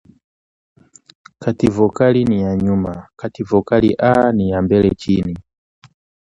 [1.39, 5.37] kati Vokali ni ya nyuma kati Vokali a ni ya mbele chini